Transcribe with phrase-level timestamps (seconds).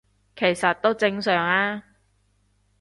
[0.35, 1.83] 其實都正常吖